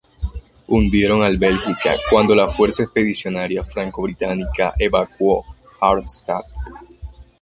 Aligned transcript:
Hundieron 0.65 1.21
al 1.21 1.37
"Belgica" 1.37 1.93
cuando 2.09 2.33
la 2.33 2.47
fuerza 2.49 2.81
expedicionaria 2.81 3.61
franco-británica 3.61 4.73
evacuó 4.79 5.45
Harstad. 5.79 6.41